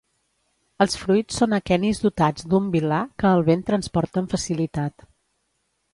[0.85, 5.07] Els fruits són aquenis dotats d'un vil·là que el vent transporta amb facilitat.